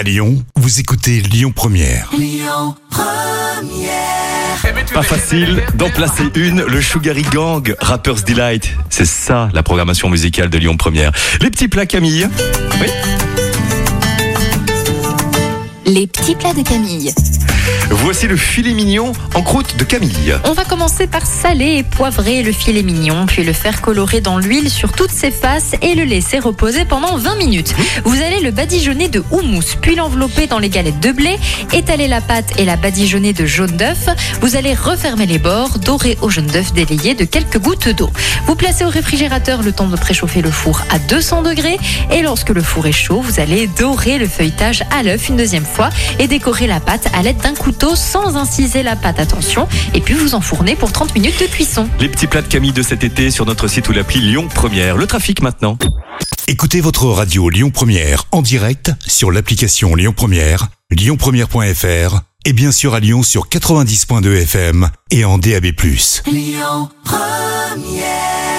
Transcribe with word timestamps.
À 0.00 0.02
Lyon, 0.02 0.42
vous 0.56 0.80
écoutez 0.80 1.20
Lyon 1.20 1.52
Première. 1.54 2.10
Pas 4.94 5.02
facile 5.02 5.62
d'en 5.74 5.90
placer 5.90 6.22
une, 6.36 6.62
le 6.62 6.80
Sugary 6.80 7.20
Gang, 7.24 7.74
Rapper's 7.82 8.24
Delight. 8.24 8.70
C'est 8.88 9.04
ça 9.04 9.50
la 9.52 9.62
programmation 9.62 10.08
musicale 10.08 10.48
de 10.48 10.56
Lyon 10.56 10.78
Première. 10.78 11.12
Les 11.42 11.50
petits 11.50 11.68
plats 11.68 11.84
Camille. 11.84 12.26
Oui. 12.80 12.86
Les 15.84 16.06
petits 16.06 16.34
plats 16.34 16.54
de 16.54 16.62
Camille. 16.62 17.12
Voici 17.90 18.26
le 18.26 18.36
filet 18.36 18.72
mignon 18.72 19.12
en 19.34 19.42
croûte 19.42 19.76
de 19.76 19.84
Camille. 19.84 20.34
On 20.44 20.52
va 20.52 20.64
commencer 20.64 21.06
par 21.06 21.26
saler 21.26 21.76
et 21.78 21.82
poivrer 21.82 22.42
le 22.42 22.52
filet 22.52 22.82
mignon, 22.82 23.26
puis 23.26 23.44
le 23.44 23.52
faire 23.52 23.80
colorer 23.80 24.20
dans 24.20 24.38
l'huile 24.38 24.70
sur 24.70 24.92
toutes 24.92 25.10
ses 25.10 25.30
faces 25.30 25.74
et 25.82 25.94
le 25.94 26.04
laisser 26.04 26.38
reposer 26.38 26.84
pendant 26.84 27.16
20 27.16 27.36
minutes. 27.36 27.74
Vous 28.04 28.20
allez 28.22 28.40
le 28.40 28.50
badigeonner 28.50 29.08
de 29.08 29.22
houmous, 29.30 29.76
puis 29.80 29.96
l'envelopper 29.96 30.46
dans 30.46 30.58
les 30.58 30.68
galettes 30.68 31.00
de 31.00 31.12
blé, 31.12 31.38
étaler 31.72 32.08
la 32.08 32.20
pâte 32.20 32.58
et 32.58 32.64
la 32.64 32.76
badigeonner 32.76 33.32
de 33.32 33.46
jaune 33.46 33.76
d'œuf. 33.76 34.08
Vous 34.40 34.56
allez 34.56 34.74
refermer 34.74 35.26
les 35.26 35.38
bords, 35.38 35.78
dorer 35.78 36.16
au 36.22 36.30
jaune 36.30 36.46
d'œuf 36.46 36.72
délayé 36.72 37.14
de 37.14 37.24
quelques 37.24 37.58
gouttes 37.58 37.88
d'eau. 37.88 38.10
Vous 38.46 38.54
placez 38.54 38.84
au 38.84 38.88
réfrigérateur 38.88 39.62
le 39.62 39.72
temps 39.72 39.88
de 39.88 39.96
préchauffer 39.96 40.42
le 40.42 40.50
four 40.50 40.82
à 40.90 40.98
200 40.98 41.42
degrés 41.42 41.78
et 42.10 42.22
lorsque 42.22 42.50
le 42.50 42.62
four 42.62 42.86
est 42.86 42.92
chaud, 42.92 43.20
vous 43.20 43.40
allez 43.40 43.66
dorer 43.66 44.18
le 44.18 44.26
feuilletage 44.26 44.82
à 44.90 45.02
l'œuf 45.02 45.28
une 45.28 45.36
deuxième 45.36 45.64
fois 45.64 45.90
et 46.18 46.28
décorer 46.28 46.66
la 46.66 46.80
pâte 46.80 47.08
à 47.14 47.22
l'aide 47.22 47.38
d'un 47.38 47.54
couteau 47.60 47.94
sans 47.94 48.36
inciser 48.36 48.82
la 48.82 48.96
pâte, 48.96 49.20
attention, 49.20 49.68
et 49.92 50.00
puis 50.00 50.14
vous 50.14 50.34
enfournez 50.34 50.76
pour 50.76 50.92
30 50.92 51.14
minutes 51.14 51.38
de 51.40 51.46
cuisson. 51.46 51.86
Les 52.00 52.08
petits 52.08 52.26
plats 52.26 52.40
de 52.40 52.48
Camille 52.48 52.72
de 52.72 52.82
cet 52.82 53.04
été 53.04 53.30
sur 53.30 53.44
notre 53.44 53.68
site 53.68 53.88
ou 53.90 53.92
l'appli 53.92 54.20
Lyon 54.20 54.48
Première. 54.52 54.96
Le 54.96 55.06
trafic 55.06 55.42
maintenant. 55.42 55.76
Écoutez 56.48 56.80
votre 56.80 57.04
radio 57.06 57.50
Lyon 57.50 57.70
Première 57.70 58.24
en 58.32 58.40
direct 58.40 58.92
sur 59.06 59.30
l'application 59.30 59.94
Lyon 59.94 60.14
Première, 60.16 60.68
lyonpremière.fr 60.90 62.20
et 62.46 62.52
bien 62.54 62.72
sûr 62.72 62.94
à 62.94 63.00
Lyon 63.00 63.22
sur 63.22 63.48
90.2 63.48 64.42
FM 64.42 64.88
et 65.10 65.26
en 65.26 65.36
DAB+. 65.36 65.66
Lyon 66.26 66.88
Première 67.04 68.49